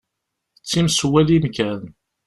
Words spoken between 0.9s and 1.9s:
n walim kan.